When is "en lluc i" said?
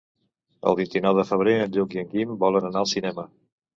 1.65-2.03